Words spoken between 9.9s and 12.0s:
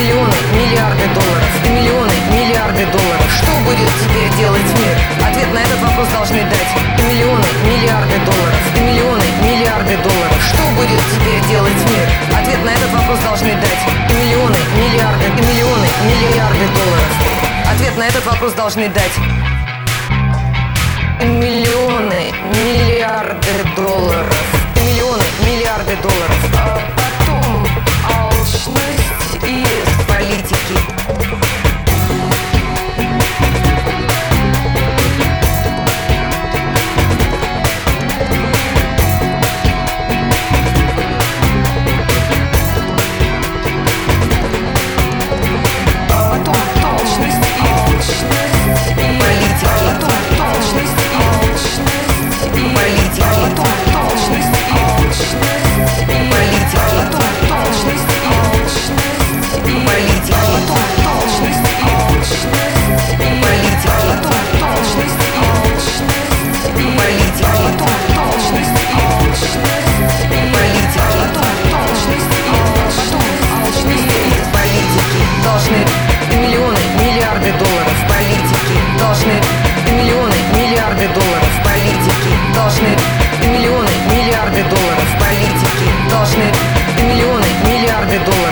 долларов. Что будет теперь делать